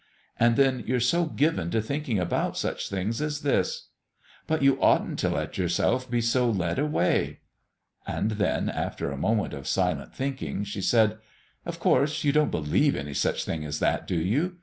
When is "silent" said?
9.67-10.15